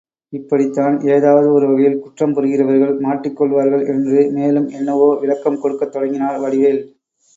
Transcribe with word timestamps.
இப்படித்தான் 0.33 0.95
எதாவது 1.07 1.47
ஒரு 1.53 1.65
வகையில் 1.67 1.99
குற்றம் 1.99 2.33
புரிகிறவர்கள் 2.35 2.95
மாட்டிக்கொள்வார்கள் 3.01 3.83
என்று 3.87 4.31
மேலும் 4.31 4.67
என்னவோ 4.69 5.09
விளக்கம் 5.19 5.61
கொடுக்கத் 5.61 5.91
தொடங்கினார் 5.91 6.39
வடிவேல். 6.39 6.81